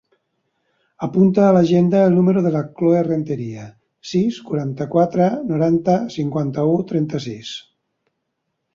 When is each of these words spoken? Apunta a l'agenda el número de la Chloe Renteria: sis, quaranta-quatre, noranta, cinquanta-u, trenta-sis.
Apunta 1.07 1.43
a 1.47 1.51
l'agenda 1.57 2.01
el 2.05 2.15
número 2.15 2.43
de 2.47 2.53
la 2.55 2.63
Chloe 2.79 3.03
Renteria: 3.09 3.67
sis, 4.15 4.41
quaranta-quatre, 4.51 5.31
noranta, 5.53 6.01
cinquanta-u, 6.19 6.77
trenta-sis. 6.95 7.57